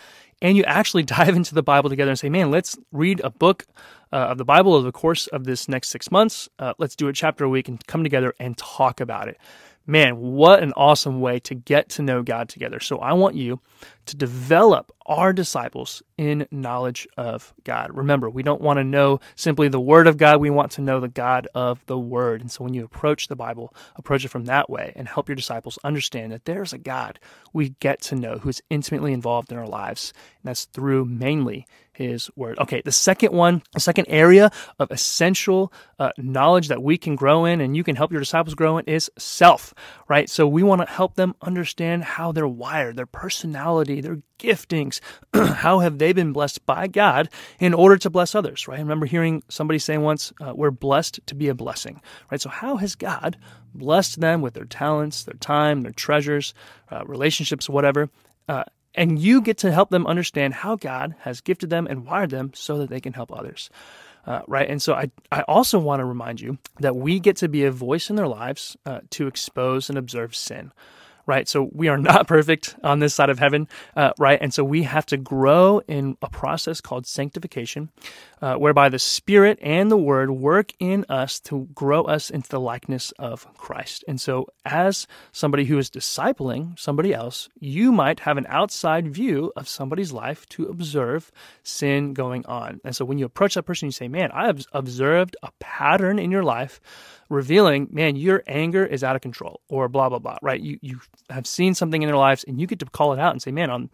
and 0.42 0.56
you 0.56 0.64
actually 0.64 1.02
dive 1.04 1.36
into 1.36 1.54
the 1.54 1.62
Bible 1.62 1.88
together 1.88 2.10
and 2.10 2.18
say, 2.18 2.28
man, 2.28 2.50
let's 2.50 2.76
read 2.92 3.20
a 3.22 3.30
book 3.30 3.66
uh, 4.12 4.16
of 4.16 4.38
the 4.38 4.44
Bible 4.44 4.74
over 4.74 4.84
the 4.84 4.92
course 4.92 5.26
of 5.28 5.44
this 5.44 5.68
next 5.68 5.88
six 5.88 6.10
months. 6.10 6.48
Uh, 6.58 6.74
let's 6.78 6.96
do 6.96 7.08
a 7.08 7.12
chapter 7.12 7.44
a 7.44 7.48
week 7.48 7.68
and 7.68 7.84
come 7.86 8.02
together 8.02 8.34
and 8.38 8.56
talk 8.56 9.00
about 9.00 9.28
it. 9.28 9.38
Man, 9.86 10.16
what 10.16 10.62
an 10.62 10.72
awesome 10.72 11.20
way 11.20 11.38
to 11.40 11.54
get 11.54 11.88
to 11.90 12.02
know 12.02 12.22
God 12.22 12.48
together. 12.48 12.80
So 12.80 12.98
I 12.98 13.12
want 13.12 13.36
you 13.36 13.60
to 14.06 14.16
develop 14.16 14.92
our 15.06 15.32
disciples 15.32 16.02
in 16.18 16.46
knowledge 16.50 17.06
of 17.16 17.54
God. 17.64 17.90
Remember, 17.94 18.28
we 18.28 18.42
don't 18.42 18.60
want 18.60 18.78
to 18.78 18.84
know 18.84 19.20
simply 19.36 19.68
the 19.68 19.80
Word 19.80 20.06
of 20.06 20.16
God, 20.16 20.40
we 20.40 20.50
want 20.50 20.72
to 20.72 20.80
know 20.80 21.00
the 21.00 21.08
God 21.08 21.46
of 21.54 21.84
the 21.86 21.98
Word. 21.98 22.40
And 22.40 22.50
so 22.50 22.64
when 22.64 22.74
you 22.74 22.84
approach 22.84 23.28
the 23.28 23.36
Bible, 23.36 23.74
approach 23.96 24.24
it 24.24 24.28
from 24.28 24.46
that 24.46 24.68
way 24.68 24.92
and 24.96 25.08
help 25.08 25.28
your 25.28 25.36
disciples 25.36 25.78
understand 25.84 26.32
that 26.32 26.44
there's 26.44 26.72
a 26.72 26.78
God 26.78 27.18
we 27.52 27.70
get 27.80 28.00
to 28.02 28.16
know 28.16 28.38
who 28.38 28.48
is 28.48 28.62
intimately 28.70 29.12
involved 29.12 29.52
in 29.52 29.58
our 29.58 29.66
lives. 29.66 30.12
And 30.42 30.48
that's 30.48 30.64
through 30.64 31.04
mainly 31.04 31.66
his 31.96 32.30
word. 32.36 32.58
Okay, 32.58 32.82
the 32.84 32.92
second 32.92 33.32
one, 33.32 33.62
the 33.72 33.80
second 33.80 34.06
area 34.08 34.50
of 34.78 34.90
essential 34.90 35.72
uh, 35.98 36.10
knowledge 36.18 36.68
that 36.68 36.82
we 36.82 36.98
can 36.98 37.16
grow 37.16 37.46
in 37.46 37.60
and 37.60 37.76
you 37.76 37.82
can 37.82 37.96
help 37.96 38.12
your 38.12 38.20
disciples 38.20 38.54
grow 38.54 38.78
in 38.78 38.84
is 38.84 39.10
self, 39.18 39.72
right? 40.08 40.28
So 40.28 40.46
we 40.46 40.62
want 40.62 40.82
to 40.82 40.92
help 40.92 41.14
them 41.14 41.34
understand 41.40 42.04
how 42.04 42.32
they're 42.32 42.46
wired, 42.46 42.96
their 42.96 43.06
personality, 43.06 43.95
their 44.00 44.20
giftings. 44.38 45.00
how 45.34 45.80
have 45.80 45.98
they 45.98 46.12
been 46.12 46.32
blessed 46.32 46.64
by 46.66 46.86
God 46.86 47.28
in 47.58 47.74
order 47.74 47.96
to 47.98 48.10
bless 48.10 48.34
others, 48.34 48.68
right? 48.68 48.78
I 48.78 48.82
remember 48.82 49.06
hearing 49.06 49.42
somebody 49.48 49.78
say 49.78 49.98
once, 49.98 50.32
uh, 50.40 50.52
we're 50.54 50.70
blessed 50.70 51.20
to 51.26 51.34
be 51.34 51.48
a 51.48 51.54
blessing, 51.54 52.00
right? 52.30 52.40
So 52.40 52.50
how 52.50 52.76
has 52.76 52.94
God 52.94 53.36
blessed 53.74 54.20
them 54.20 54.42
with 54.42 54.54
their 54.54 54.64
talents, 54.64 55.24
their 55.24 55.34
time, 55.34 55.82
their 55.82 55.92
treasures, 55.92 56.54
uh, 56.90 57.04
relationships, 57.06 57.68
whatever? 57.68 58.08
Uh, 58.48 58.64
and 58.94 59.18
you 59.18 59.42
get 59.42 59.58
to 59.58 59.72
help 59.72 59.90
them 59.90 60.06
understand 60.06 60.54
how 60.54 60.76
God 60.76 61.14
has 61.20 61.40
gifted 61.40 61.70
them 61.70 61.86
and 61.86 62.06
wired 62.06 62.30
them 62.30 62.52
so 62.54 62.78
that 62.78 62.88
they 62.88 63.00
can 63.00 63.12
help 63.12 63.30
others. 63.32 63.68
Uh, 64.26 64.40
right? 64.48 64.68
And 64.68 64.82
so 64.82 64.94
I, 64.94 65.10
I 65.30 65.42
also 65.42 65.78
want 65.78 66.00
to 66.00 66.04
remind 66.04 66.40
you 66.40 66.58
that 66.80 66.96
we 66.96 67.20
get 67.20 67.36
to 67.36 67.48
be 67.48 67.64
a 67.64 67.70
voice 67.70 68.10
in 68.10 68.16
their 68.16 68.26
lives 68.26 68.76
uh, 68.84 69.00
to 69.10 69.28
expose 69.28 69.88
and 69.88 69.96
observe 69.96 70.34
sin 70.34 70.72
right? 71.26 71.48
So 71.48 71.68
we 71.72 71.88
are 71.88 71.98
not 71.98 72.26
perfect 72.28 72.76
on 72.82 73.00
this 73.00 73.14
side 73.14 73.30
of 73.30 73.38
heaven, 73.38 73.68
uh, 73.96 74.12
right? 74.18 74.38
And 74.40 74.54
so 74.54 74.64
we 74.64 74.84
have 74.84 75.06
to 75.06 75.16
grow 75.16 75.80
in 75.88 76.16
a 76.22 76.30
process 76.30 76.80
called 76.80 77.06
sanctification, 77.06 77.90
uh, 78.42 78.54
whereby 78.56 78.88
the 78.88 78.98
Spirit 78.98 79.58
and 79.62 79.90
the 79.90 79.96
Word 79.96 80.30
work 80.30 80.72
in 80.78 81.04
us 81.08 81.40
to 81.40 81.68
grow 81.74 82.02
us 82.02 82.30
into 82.30 82.48
the 82.48 82.60
likeness 82.60 83.12
of 83.18 83.52
Christ. 83.54 84.04
And 84.06 84.20
so, 84.20 84.46
as 84.64 85.06
somebody 85.32 85.64
who 85.64 85.78
is 85.78 85.90
discipling 85.90 86.78
somebody 86.78 87.14
else, 87.14 87.48
you 87.58 87.92
might 87.92 88.20
have 88.20 88.36
an 88.36 88.46
outside 88.48 89.08
view 89.08 89.52
of 89.56 89.68
somebody's 89.68 90.12
life 90.12 90.46
to 90.50 90.66
observe 90.66 91.30
sin 91.62 92.12
going 92.12 92.44
on. 92.46 92.80
And 92.84 92.94
so, 92.94 93.04
when 93.04 93.18
you 93.18 93.24
approach 93.24 93.54
that 93.54 93.62
person, 93.62 93.86
you 93.86 93.92
say, 93.92 94.08
Man, 94.08 94.30
I 94.32 94.46
have 94.46 94.64
observed 94.72 95.36
a 95.42 95.50
pattern 95.58 96.18
in 96.18 96.30
your 96.30 96.44
life 96.44 96.80
revealing, 97.28 97.88
man, 97.90 98.16
your 98.16 98.42
anger 98.46 98.84
is 98.84 99.02
out 99.02 99.16
of 99.16 99.22
control 99.22 99.60
or 99.68 99.88
blah, 99.88 100.08
blah, 100.08 100.18
blah, 100.18 100.36
right? 100.42 100.60
You, 100.60 100.78
you 100.80 101.00
have 101.30 101.46
seen 101.46 101.74
something 101.74 102.02
in 102.02 102.06
their 102.08 102.16
lives 102.16 102.44
and 102.44 102.60
you 102.60 102.66
get 102.66 102.78
to 102.80 102.86
call 102.86 103.12
it 103.12 103.18
out 103.18 103.32
and 103.32 103.42
say, 103.42 103.50
man, 103.50 103.70
I'm, 103.70 103.90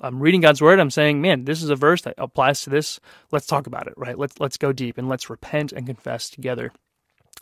I'm 0.00 0.20
reading 0.20 0.40
God's 0.40 0.62
word. 0.62 0.80
I'm 0.80 0.90
saying, 0.90 1.20
man, 1.20 1.44
this 1.44 1.62
is 1.62 1.70
a 1.70 1.76
verse 1.76 2.02
that 2.02 2.14
applies 2.18 2.62
to 2.62 2.70
this. 2.70 2.98
Let's 3.30 3.46
talk 3.46 3.66
about 3.66 3.86
it, 3.86 3.94
right? 3.96 4.18
Let's, 4.18 4.40
let's 4.40 4.56
go 4.56 4.72
deep 4.72 4.98
and 4.98 5.08
let's 5.08 5.30
repent 5.30 5.72
and 5.72 5.86
confess 5.86 6.30
together. 6.30 6.72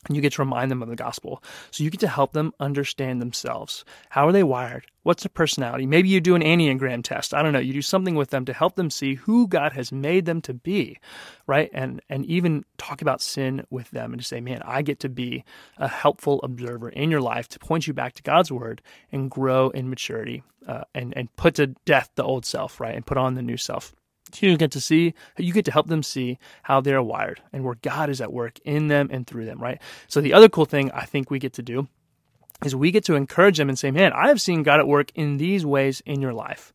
And 0.06 0.16
you 0.16 0.22
get 0.22 0.32
to 0.32 0.42
remind 0.42 0.70
them 0.70 0.82
of 0.82 0.88
the 0.88 0.96
gospel. 0.96 1.42
So 1.70 1.84
you 1.84 1.90
get 1.90 2.00
to 2.00 2.08
help 2.08 2.32
them 2.32 2.54
understand 2.58 3.20
themselves. 3.20 3.84
How 4.08 4.26
are 4.26 4.32
they 4.32 4.42
wired? 4.42 4.86
What's 5.02 5.22
their 5.22 5.30
personality? 5.30 5.86
Maybe 5.86 6.08
you 6.08 6.20
do 6.20 6.34
an 6.34 6.42
Enneagram 6.42 7.02
test. 7.02 7.34
I 7.34 7.42
don't 7.42 7.52
know. 7.52 7.58
You 7.58 7.72
do 7.72 7.82
something 7.82 8.14
with 8.14 8.30
them 8.30 8.44
to 8.46 8.52
help 8.52 8.76
them 8.76 8.90
see 8.90 9.14
who 9.14 9.46
God 9.46 9.72
has 9.72 9.92
made 9.92 10.24
them 10.24 10.40
to 10.42 10.54
be, 10.54 10.98
right? 11.46 11.70
And 11.72 12.00
and 12.08 12.24
even 12.26 12.64
talk 12.78 13.02
about 13.02 13.20
sin 13.20 13.66
with 13.70 13.90
them 13.90 14.12
and 14.12 14.20
to 14.20 14.26
say, 14.26 14.40
man, 14.40 14.62
I 14.64 14.82
get 14.82 15.00
to 15.00 15.08
be 15.08 15.44
a 15.78 15.88
helpful 15.88 16.40
observer 16.42 16.88
in 16.88 17.10
your 17.10 17.22
life 17.22 17.48
to 17.48 17.58
point 17.58 17.86
you 17.86 17.92
back 17.92 18.14
to 18.14 18.22
God's 18.22 18.50
word 18.50 18.82
and 19.12 19.30
grow 19.30 19.70
in 19.70 19.90
maturity 19.90 20.42
uh, 20.66 20.84
and 20.94 21.14
and 21.16 21.34
put 21.36 21.54
to 21.56 21.68
death 21.84 22.10
the 22.14 22.24
old 22.24 22.46
self, 22.46 22.80
right, 22.80 22.94
and 22.94 23.04
put 23.04 23.18
on 23.18 23.34
the 23.34 23.42
new 23.42 23.56
self 23.56 23.94
you 24.40 24.56
get 24.56 24.70
to 24.72 24.80
see 24.80 25.14
you 25.36 25.52
get 25.52 25.64
to 25.64 25.72
help 25.72 25.88
them 25.88 26.02
see 26.02 26.38
how 26.62 26.80
they're 26.80 27.02
wired 27.02 27.40
and 27.52 27.64
where 27.64 27.76
god 27.82 28.10
is 28.10 28.20
at 28.20 28.32
work 28.32 28.58
in 28.64 28.88
them 28.88 29.08
and 29.10 29.26
through 29.26 29.44
them 29.44 29.60
right? 29.60 29.80
So 30.08 30.20
the 30.20 30.32
other 30.32 30.48
cool 30.48 30.64
thing 30.64 30.90
i 30.92 31.04
think 31.04 31.30
we 31.30 31.38
get 31.38 31.52
to 31.54 31.62
do 31.62 31.88
is 32.64 32.74
we 32.74 32.90
get 32.90 33.04
to 33.04 33.14
encourage 33.14 33.58
them 33.58 33.68
and 33.68 33.78
say 33.78 33.90
man 33.90 34.12
i 34.12 34.28
have 34.28 34.40
seen 34.40 34.62
god 34.62 34.80
at 34.80 34.86
work 34.86 35.10
in 35.14 35.36
these 35.38 35.64
ways 35.64 36.02
in 36.06 36.20
your 36.20 36.32
life 36.32 36.72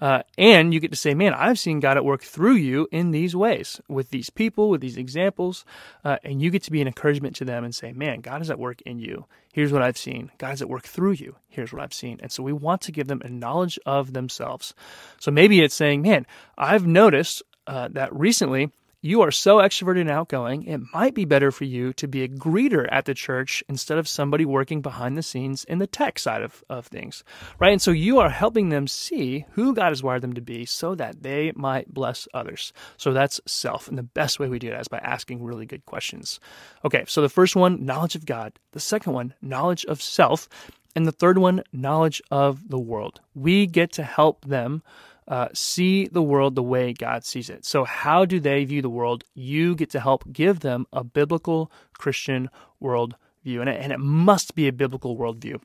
uh, 0.00 0.22
and 0.38 0.72
you 0.72 0.80
get 0.80 0.90
to 0.90 0.96
say, 0.96 1.14
man, 1.14 1.34
I've 1.34 1.58
seen 1.58 1.80
God 1.80 1.96
at 1.96 2.04
work 2.04 2.22
through 2.22 2.54
you 2.54 2.88
in 2.90 3.10
these 3.10 3.36
ways, 3.36 3.80
with 3.88 4.10
these 4.10 4.30
people, 4.30 4.70
with 4.70 4.80
these 4.80 4.96
examples. 4.96 5.64
Uh, 6.04 6.16
and 6.24 6.40
you 6.40 6.50
get 6.50 6.62
to 6.64 6.70
be 6.70 6.80
an 6.80 6.86
encouragement 6.86 7.36
to 7.36 7.44
them 7.44 7.64
and 7.64 7.74
say, 7.74 7.92
man, 7.92 8.20
God 8.20 8.42
is 8.42 8.50
at 8.50 8.58
work 8.58 8.80
in 8.82 8.98
you. 8.98 9.26
Here's 9.52 9.72
what 9.72 9.82
I've 9.82 9.98
seen. 9.98 10.30
God 10.38 10.54
is 10.54 10.62
at 10.62 10.68
work 10.68 10.84
through 10.84 11.12
you. 11.12 11.36
Here's 11.48 11.72
what 11.72 11.82
I've 11.82 11.92
seen. 11.92 12.18
And 12.22 12.32
so 12.32 12.42
we 12.42 12.52
want 12.52 12.80
to 12.82 12.92
give 12.92 13.08
them 13.08 13.22
a 13.24 13.28
knowledge 13.28 13.78
of 13.84 14.12
themselves. 14.12 14.74
So 15.18 15.30
maybe 15.30 15.60
it's 15.60 15.74
saying, 15.74 16.02
man, 16.02 16.26
I've 16.56 16.86
noticed 16.86 17.42
uh, 17.66 17.88
that 17.92 18.14
recently 18.14 18.70
you 19.02 19.22
are 19.22 19.30
so 19.30 19.56
extroverted 19.56 20.02
and 20.02 20.10
outgoing, 20.10 20.64
it 20.64 20.80
might 20.92 21.14
be 21.14 21.24
better 21.24 21.50
for 21.50 21.64
you 21.64 21.92
to 21.94 22.06
be 22.06 22.22
a 22.22 22.28
greeter 22.28 22.86
at 22.92 23.06
the 23.06 23.14
church 23.14 23.64
instead 23.68 23.96
of 23.96 24.06
somebody 24.06 24.44
working 24.44 24.82
behind 24.82 25.16
the 25.16 25.22
scenes 25.22 25.64
in 25.64 25.78
the 25.78 25.86
tech 25.86 26.18
side 26.18 26.42
of, 26.42 26.62
of 26.68 26.86
things, 26.86 27.24
right? 27.58 27.72
And 27.72 27.80
so 27.80 27.92
you 27.92 28.18
are 28.18 28.28
helping 28.28 28.68
them 28.68 28.86
see 28.86 29.46
who 29.52 29.74
God 29.74 29.88
has 29.88 30.02
wired 30.02 30.22
them 30.22 30.34
to 30.34 30.42
be 30.42 30.66
so 30.66 30.94
that 30.96 31.22
they 31.22 31.52
might 31.56 31.92
bless 31.92 32.28
others. 32.34 32.72
So 32.98 33.12
that's 33.12 33.40
self. 33.46 33.88
And 33.88 33.96
the 33.96 34.02
best 34.02 34.38
way 34.38 34.48
we 34.48 34.58
do 34.58 34.70
that 34.70 34.82
is 34.82 34.88
by 34.88 34.98
asking 34.98 35.42
really 35.42 35.66
good 35.66 35.86
questions. 35.86 36.38
Okay, 36.84 37.04
so 37.06 37.22
the 37.22 37.28
first 37.30 37.56
one, 37.56 37.84
knowledge 37.84 38.14
of 38.14 38.26
God. 38.26 38.58
The 38.72 38.80
second 38.80 39.14
one, 39.14 39.34
knowledge 39.40 39.84
of 39.86 40.02
self. 40.02 40.48
And 40.94 41.06
the 41.06 41.12
third 41.12 41.38
one, 41.38 41.62
knowledge 41.72 42.20
of 42.30 42.68
the 42.68 42.78
world. 42.78 43.20
We 43.34 43.66
get 43.66 43.92
to 43.92 44.02
help 44.02 44.44
them 44.44 44.82
uh, 45.30 45.48
see 45.54 46.08
the 46.08 46.22
world 46.22 46.56
the 46.56 46.62
way 46.62 46.92
God 46.92 47.24
sees 47.24 47.48
it. 47.48 47.64
So, 47.64 47.84
how 47.84 48.24
do 48.24 48.40
they 48.40 48.64
view 48.64 48.82
the 48.82 48.90
world? 48.90 49.22
You 49.32 49.76
get 49.76 49.90
to 49.90 50.00
help 50.00 50.30
give 50.32 50.60
them 50.60 50.86
a 50.92 51.04
biblical 51.04 51.70
Christian 51.96 52.50
worldview, 52.82 53.60
and 53.60 53.68
it, 53.68 53.80
and 53.80 53.92
it 53.92 54.00
must 54.00 54.56
be 54.56 54.66
a 54.66 54.72
biblical 54.72 55.16
worldview. 55.16 55.60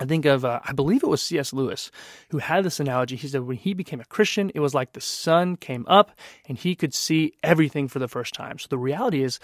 I 0.00 0.06
think 0.06 0.24
of, 0.24 0.44
uh, 0.44 0.60
I 0.64 0.72
believe 0.72 1.04
it 1.04 1.08
was 1.08 1.22
C.S. 1.22 1.52
Lewis 1.52 1.92
who 2.30 2.38
had 2.38 2.64
this 2.64 2.80
analogy. 2.80 3.14
He 3.14 3.28
said 3.28 3.42
when 3.42 3.56
he 3.56 3.74
became 3.74 4.00
a 4.00 4.04
Christian, 4.04 4.50
it 4.52 4.58
was 4.58 4.74
like 4.74 4.92
the 4.92 5.00
sun 5.00 5.56
came 5.56 5.84
up 5.86 6.10
and 6.48 6.58
he 6.58 6.74
could 6.74 6.92
see 6.92 7.34
everything 7.44 7.86
for 7.86 8.00
the 8.00 8.08
first 8.08 8.34
time. 8.34 8.58
So 8.58 8.66
the 8.68 8.78
reality 8.78 9.22
is, 9.22 9.38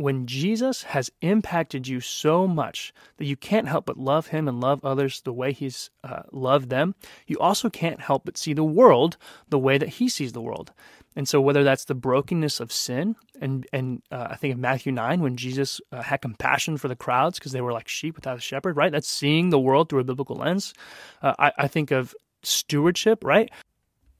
when 0.00 0.26
Jesus 0.26 0.82
has 0.84 1.10
impacted 1.20 1.86
you 1.86 2.00
so 2.00 2.46
much 2.46 2.92
that 3.18 3.26
you 3.26 3.36
can't 3.36 3.68
help 3.68 3.84
but 3.84 3.98
love 3.98 4.28
him 4.28 4.48
and 4.48 4.58
love 4.60 4.82
others 4.82 5.20
the 5.20 5.32
way 5.32 5.52
he's 5.52 5.90
uh, 6.02 6.22
loved 6.32 6.70
them, 6.70 6.94
you 7.26 7.38
also 7.38 7.68
can't 7.68 8.00
help 8.00 8.24
but 8.24 8.38
see 8.38 8.54
the 8.54 8.64
world 8.64 9.18
the 9.50 9.58
way 9.58 9.76
that 9.76 9.90
he 9.90 10.08
sees 10.08 10.32
the 10.32 10.40
world. 10.40 10.72
And 11.16 11.28
so, 11.28 11.40
whether 11.40 11.64
that's 11.64 11.84
the 11.84 11.94
brokenness 11.94 12.60
of 12.60 12.72
sin, 12.72 13.16
and 13.40 13.66
and 13.72 14.00
uh, 14.12 14.28
I 14.30 14.36
think 14.36 14.54
of 14.54 14.60
Matthew 14.60 14.92
nine 14.92 15.20
when 15.20 15.36
Jesus 15.36 15.80
uh, 15.90 16.02
had 16.02 16.22
compassion 16.22 16.76
for 16.76 16.88
the 16.88 16.96
crowds 16.96 17.38
because 17.38 17.52
they 17.52 17.60
were 17.60 17.72
like 17.72 17.88
sheep 17.88 18.14
without 18.14 18.38
a 18.38 18.40
shepherd, 18.40 18.76
right? 18.76 18.92
That's 18.92 19.08
seeing 19.08 19.50
the 19.50 19.58
world 19.58 19.88
through 19.88 20.00
a 20.00 20.04
biblical 20.04 20.36
lens. 20.36 20.72
Uh, 21.20 21.34
I, 21.38 21.52
I 21.58 21.68
think 21.68 21.90
of 21.90 22.14
stewardship, 22.42 23.24
right? 23.24 23.50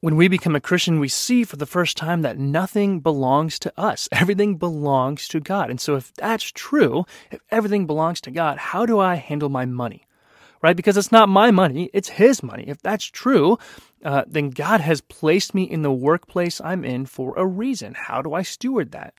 When 0.01 0.15
we 0.15 0.27
become 0.27 0.55
a 0.55 0.59
Christian, 0.59 0.99
we 0.99 1.09
see 1.09 1.43
for 1.43 1.57
the 1.57 1.67
first 1.67 1.95
time 1.95 2.23
that 2.23 2.39
nothing 2.39 3.01
belongs 3.01 3.59
to 3.59 3.71
us. 3.77 4.09
Everything 4.11 4.55
belongs 4.55 5.27
to 5.27 5.39
God. 5.39 5.69
And 5.69 5.79
so, 5.79 5.95
if 5.95 6.11
that's 6.15 6.51
true, 6.51 7.05
if 7.29 7.39
everything 7.51 7.85
belongs 7.85 8.19
to 8.21 8.31
God, 8.31 8.57
how 8.57 8.87
do 8.87 8.99
I 8.99 9.13
handle 9.13 9.49
my 9.49 9.65
money? 9.65 10.07
Right? 10.59 10.75
Because 10.75 10.97
it's 10.97 11.11
not 11.11 11.29
my 11.29 11.51
money, 11.51 11.91
it's 11.93 12.09
His 12.09 12.41
money. 12.41 12.63
If 12.67 12.81
that's 12.81 13.05
true, 13.05 13.59
uh, 14.03 14.23
then 14.25 14.49
God 14.49 14.81
has 14.81 15.01
placed 15.01 15.53
me 15.53 15.65
in 15.65 15.83
the 15.83 15.91
workplace 15.91 16.59
I'm 16.59 16.83
in 16.83 17.05
for 17.05 17.35
a 17.37 17.45
reason. 17.45 17.93
How 17.93 18.23
do 18.23 18.33
I 18.33 18.41
steward 18.41 18.93
that? 18.93 19.13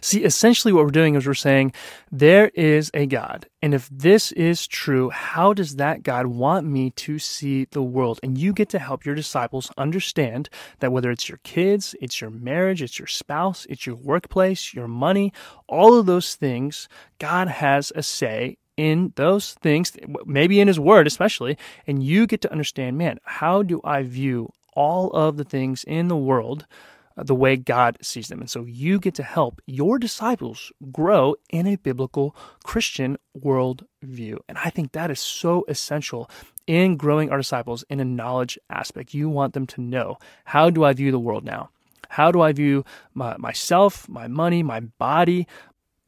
See, 0.00 0.24
essentially 0.24 0.72
what 0.72 0.84
we're 0.84 0.90
doing 0.90 1.14
is 1.14 1.26
we're 1.26 1.34
saying 1.34 1.72
there 2.10 2.48
is 2.54 2.90
a 2.94 3.06
God. 3.06 3.46
And 3.62 3.74
if 3.74 3.88
this 3.90 4.32
is 4.32 4.66
true, 4.66 5.10
how 5.10 5.52
does 5.52 5.76
that 5.76 6.02
God 6.02 6.26
want 6.26 6.66
me 6.66 6.90
to 6.90 7.18
see 7.18 7.66
the 7.70 7.82
world? 7.82 8.20
And 8.22 8.38
you 8.38 8.52
get 8.52 8.68
to 8.70 8.78
help 8.78 9.04
your 9.04 9.14
disciples 9.14 9.70
understand 9.76 10.48
that 10.80 10.92
whether 10.92 11.10
it's 11.10 11.28
your 11.28 11.40
kids, 11.44 11.94
it's 12.00 12.20
your 12.20 12.30
marriage, 12.30 12.82
it's 12.82 12.98
your 12.98 13.08
spouse, 13.08 13.66
it's 13.68 13.86
your 13.86 13.96
workplace, 13.96 14.74
your 14.74 14.88
money, 14.88 15.32
all 15.68 15.98
of 15.98 16.06
those 16.06 16.34
things, 16.34 16.88
God 17.18 17.48
has 17.48 17.92
a 17.94 18.02
say 18.02 18.58
in 18.76 19.12
those 19.16 19.54
things, 19.54 19.92
maybe 20.24 20.60
in 20.60 20.68
His 20.68 20.80
Word 20.80 21.06
especially. 21.06 21.58
And 21.86 22.02
you 22.02 22.26
get 22.26 22.40
to 22.42 22.52
understand, 22.52 22.96
man, 22.96 23.18
how 23.24 23.62
do 23.62 23.80
I 23.84 24.02
view 24.02 24.50
all 24.74 25.10
of 25.10 25.36
the 25.36 25.44
things 25.44 25.84
in 25.84 26.08
the 26.08 26.16
world? 26.16 26.66
The 27.22 27.34
way 27.34 27.56
God 27.56 27.98
sees 28.02 28.28
them. 28.28 28.40
And 28.40 28.50
so 28.50 28.64
you 28.64 28.98
get 28.98 29.14
to 29.14 29.22
help 29.22 29.60
your 29.66 29.98
disciples 29.98 30.72
grow 30.92 31.36
in 31.50 31.66
a 31.66 31.76
biblical 31.76 32.34
Christian 32.64 33.18
worldview. 33.38 34.38
And 34.48 34.58
I 34.58 34.70
think 34.70 34.92
that 34.92 35.10
is 35.10 35.20
so 35.20 35.64
essential 35.68 36.30
in 36.66 36.96
growing 36.96 37.30
our 37.30 37.38
disciples 37.38 37.84
in 37.88 38.00
a 38.00 38.04
knowledge 38.04 38.58
aspect. 38.68 39.14
You 39.14 39.28
want 39.28 39.54
them 39.54 39.66
to 39.68 39.80
know 39.80 40.18
how 40.44 40.70
do 40.70 40.84
I 40.84 40.92
view 40.92 41.10
the 41.10 41.18
world 41.18 41.44
now? 41.44 41.70
How 42.08 42.32
do 42.32 42.40
I 42.40 42.52
view 42.52 42.84
my, 43.14 43.36
myself, 43.36 44.08
my 44.08 44.26
money, 44.26 44.64
my 44.64 44.80
body, 44.80 45.46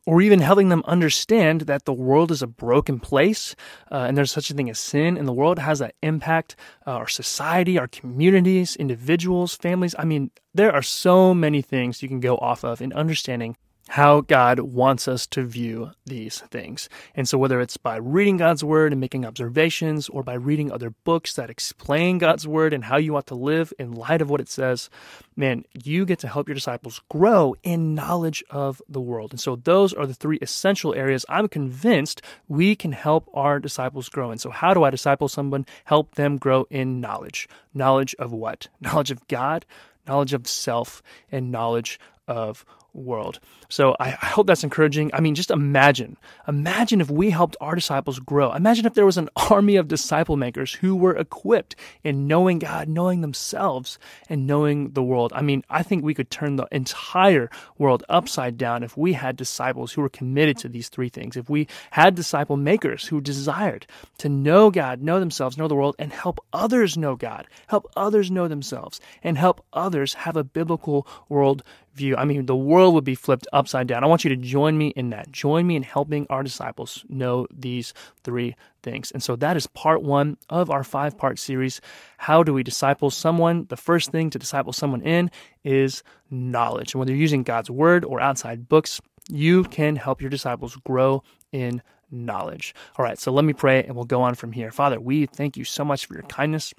or 0.06 0.20
even 0.20 0.40
helping 0.40 0.68
them 0.68 0.82
understand 0.86 1.62
that 1.62 1.84
the 1.84 1.92
world 1.92 2.30
is 2.30 2.42
a 2.42 2.46
broken 2.46 2.98
place 2.98 3.54
uh, 3.90 4.04
and 4.06 4.16
there's 4.16 4.32
such 4.32 4.50
a 4.50 4.54
thing 4.54 4.68
as 4.68 4.78
sin 4.78 5.16
and 5.16 5.28
the 5.28 5.32
world 5.32 5.58
has 5.58 5.78
that 5.78 5.94
impact 6.02 6.56
uh, 6.86 6.90
our 6.90 7.08
society 7.08 7.78
our 7.78 7.88
communities 7.88 8.76
individuals 8.76 9.54
families? 9.56 9.94
I 9.98 10.04
mean 10.04 10.30
there 10.54 10.72
are 10.72 10.82
so 10.82 11.34
many 11.34 11.62
things 11.62 12.02
you 12.02 12.08
can 12.08 12.20
go 12.20 12.36
off 12.36 12.64
of 12.64 12.82
in 12.82 12.92
understanding 12.92 13.56
how 13.92 14.22
God 14.22 14.58
wants 14.58 15.06
us 15.06 15.26
to 15.26 15.44
view 15.44 15.90
these 16.06 16.40
things. 16.50 16.88
And 17.14 17.28
so, 17.28 17.36
whether 17.36 17.60
it's 17.60 17.76
by 17.76 17.96
reading 17.96 18.38
God's 18.38 18.64
Word 18.64 18.90
and 18.90 19.00
making 19.02 19.26
observations, 19.26 20.08
or 20.08 20.22
by 20.22 20.32
reading 20.32 20.72
other 20.72 20.94
books 21.04 21.34
that 21.34 21.50
explain 21.50 22.16
God's 22.16 22.48
Word 22.48 22.72
and 22.72 22.84
how 22.84 22.96
you 22.96 23.14
ought 23.16 23.26
to 23.26 23.34
live 23.34 23.70
in 23.78 23.92
light 23.92 24.22
of 24.22 24.30
what 24.30 24.40
it 24.40 24.48
says, 24.48 24.88
man, 25.36 25.66
you 25.74 26.06
get 26.06 26.20
to 26.20 26.28
help 26.28 26.48
your 26.48 26.54
disciples 26.54 27.02
grow 27.10 27.54
in 27.62 27.94
knowledge 27.94 28.42
of 28.48 28.80
the 28.88 29.00
world. 29.00 29.30
And 29.32 29.40
so, 29.40 29.56
those 29.56 29.92
are 29.92 30.06
the 30.06 30.14
three 30.14 30.38
essential 30.40 30.94
areas 30.94 31.26
I'm 31.28 31.48
convinced 31.48 32.22
we 32.48 32.74
can 32.74 32.92
help 32.92 33.28
our 33.34 33.60
disciples 33.60 34.08
grow 34.08 34.30
in. 34.30 34.38
So, 34.38 34.48
how 34.48 34.72
do 34.72 34.84
I 34.84 34.90
disciple 34.90 35.28
someone? 35.28 35.66
Help 35.84 36.14
them 36.14 36.38
grow 36.38 36.66
in 36.70 37.02
knowledge. 37.02 37.46
Knowledge 37.74 38.14
of 38.18 38.32
what? 38.32 38.68
Knowledge 38.80 39.10
of 39.10 39.28
God, 39.28 39.66
knowledge 40.06 40.32
of 40.32 40.48
self, 40.48 41.02
and 41.30 41.52
knowledge 41.52 42.00
of 42.26 42.64
world. 42.94 43.40
So 43.68 43.96
I, 43.98 44.10
hope 44.10 44.46
that's 44.46 44.64
encouraging. 44.64 45.10
I 45.14 45.20
mean, 45.20 45.34
just 45.34 45.50
imagine, 45.50 46.16
imagine 46.46 47.00
if 47.00 47.10
we 47.10 47.30
helped 47.30 47.56
our 47.60 47.74
disciples 47.74 48.18
grow. 48.18 48.52
Imagine 48.52 48.86
if 48.86 48.94
there 48.94 49.06
was 49.06 49.16
an 49.16 49.30
army 49.50 49.76
of 49.76 49.88
disciple 49.88 50.36
makers 50.36 50.74
who 50.74 50.94
were 50.94 51.16
equipped 51.16 51.74
in 52.04 52.26
knowing 52.26 52.58
God, 52.58 52.88
knowing 52.88 53.20
themselves, 53.20 53.98
and 54.28 54.46
knowing 54.46 54.90
the 54.90 55.02
world. 55.02 55.32
I 55.34 55.42
mean, 55.42 55.64
I 55.70 55.82
think 55.82 56.04
we 56.04 56.14
could 56.14 56.30
turn 56.30 56.56
the 56.56 56.68
entire 56.70 57.50
world 57.78 58.04
upside 58.08 58.58
down 58.58 58.82
if 58.82 58.96
we 58.96 59.14
had 59.14 59.36
disciples 59.36 59.92
who 59.92 60.02
were 60.02 60.08
committed 60.08 60.58
to 60.58 60.68
these 60.68 60.88
three 60.88 61.08
things. 61.08 61.36
If 61.36 61.48
we 61.48 61.68
had 61.90 62.14
disciple 62.14 62.56
makers 62.56 63.06
who 63.06 63.20
desired 63.20 63.86
to 64.18 64.28
know 64.28 64.70
God, 64.70 65.02
know 65.02 65.18
themselves, 65.18 65.56
know 65.56 65.68
the 65.68 65.74
world, 65.74 65.96
and 65.98 66.12
help 66.12 66.40
others 66.52 66.96
know 66.96 67.16
God, 67.16 67.46
help 67.68 67.90
others 67.96 68.30
know 68.30 68.48
themselves, 68.48 69.00
and 69.22 69.38
help 69.38 69.64
others 69.72 70.14
have 70.14 70.36
a 70.36 70.44
biblical 70.44 71.06
world 71.28 71.62
view. 71.94 72.16
I 72.16 72.24
mean, 72.24 72.46
the 72.46 72.56
world 72.56 72.94
would 72.94 73.04
be 73.04 73.14
flipped 73.14 73.46
upside 73.52 73.86
down. 73.86 74.04
I 74.04 74.06
want 74.06 74.24
you 74.24 74.30
to 74.30 74.36
join 74.36 74.76
me 74.78 74.88
in 74.88 75.10
that. 75.10 75.30
Join 75.30 75.66
me 75.66 75.76
in 75.76 75.82
helping 75.82 76.26
our 76.30 76.42
disciples 76.42 77.04
know 77.08 77.46
these 77.52 77.94
three 78.24 78.56
things. 78.82 79.10
And 79.12 79.22
so 79.22 79.36
that 79.36 79.56
is 79.56 79.66
part 79.68 80.02
one 80.02 80.36
of 80.48 80.70
our 80.70 80.84
five 80.84 81.16
part 81.16 81.38
series. 81.38 81.80
How 82.18 82.42
do 82.42 82.52
we 82.52 82.62
disciple 82.62 83.10
someone? 83.10 83.66
The 83.68 83.76
first 83.76 84.10
thing 84.10 84.30
to 84.30 84.38
disciple 84.38 84.72
someone 84.72 85.02
in 85.02 85.30
is 85.64 86.02
knowledge. 86.30 86.94
And 86.94 86.98
whether 87.00 87.12
you're 87.12 87.20
using 87.20 87.42
God's 87.42 87.70
word 87.70 88.04
or 88.04 88.20
outside 88.20 88.68
books, 88.68 89.00
you 89.28 89.64
can 89.64 89.96
help 89.96 90.20
your 90.20 90.30
disciples 90.30 90.76
grow 90.84 91.22
in 91.52 91.82
knowledge. 92.10 92.74
All 92.98 93.04
right, 93.04 93.18
so 93.18 93.32
let 93.32 93.44
me 93.44 93.52
pray 93.52 93.84
and 93.84 93.94
we'll 93.94 94.04
go 94.04 94.22
on 94.22 94.34
from 94.34 94.52
here. 94.52 94.70
Father, 94.70 95.00
we 95.00 95.26
thank 95.26 95.56
you 95.56 95.64
so 95.64 95.84
much 95.84 96.06
for 96.06 96.14
your 96.14 96.24
kindness. 96.24 96.74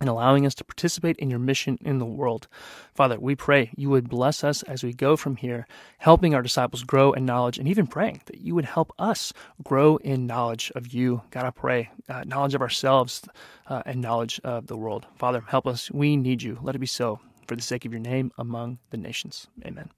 And 0.00 0.08
allowing 0.08 0.46
us 0.46 0.54
to 0.56 0.64
participate 0.64 1.16
in 1.16 1.30
your 1.30 1.38
mission 1.38 1.78
in 1.82 1.98
the 1.98 2.04
world. 2.04 2.48
Father, 2.94 3.18
we 3.18 3.34
pray 3.34 3.70
you 3.76 3.90
would 3.90 4.08
bless 4.08 4.42
us 4.44 4.62
as 4.64 4.82
we 4.82 4.92
go 4.92 5.16
from 5.16 5.36
here, 5.36 5.66
helping 5.98 6.34
our 6.34 6.42
disciples 6.42 6.82
grow 6.82 7.12
in 7.12 7.24
knowledge 7.24 7.58
and 7.58 7.68
even 7.68 7.86
praying 7.86 8.20
that 8.26 8.40
you 8.40 8.54
would 8.54 8.64
help 8.64 8.92
us 8.98 9.32
grow 9.62 9.96
in 9.98 10.26
knowledge 10.26 10.72
of 10.74 10.88
you. 10.88 11.22
God, 11.30 11.44
I 11.44 11.50
pray, 11.50 11.90
uh, 12.08 12.24
knowledge 12.26 12.54
of 12.54 12.62
ourselves 12.62 13.22
uh, 13.68 13.82
and 13.86 14.00
knowledge 14.00 14.40
of 14.44 14.66
the 14.66 14.76
world. 14.76 15.06
Father, 15.16 15.44
help 15.46 15.66
us. 15.66 15.90
We 15.90 16.16
need 16.16 16.42
you. 16.42 16.58
Let 16.62 16.74
it 16.74 16.80
be 16.80 16.86
so 16.86 17.20
for 17.46 17.56
the 17.56 17.62
sake 17.62 17.84
of 17.84 17.92
your 17.92 18.00
name 18.00 18.32
among 18.38 18.78
the 18.90 18.96
nations. 18.96 19.46
Amen. 19.64 19.90